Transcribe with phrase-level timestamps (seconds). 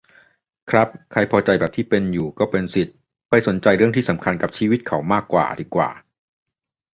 [0.71, 2.95] ครับ ใครพอใจแบบที่เป็นอยู่ ก็เป็นสิทธิ์
[3.29, 5.89] ไปสนใจเรื่องที่สำคัญกับชีวิตเขามากกว่าดีกว่า